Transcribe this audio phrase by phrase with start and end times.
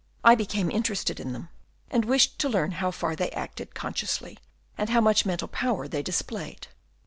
[0.25, 1.49] 3 I became interested in them,
[1.91, 4.39] and wished to learn how far they acted consciously,
[4.75, 6.69] and how much mental power they displayed.